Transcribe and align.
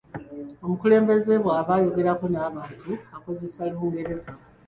Omukulembeze 0.63 1.33
bw’aba 1.43 1.73
ayogerako 1.79 2.25
n’abantu 2.29 2.91
akozesa 3.15 3.61
Lungereza. 3.71 4.31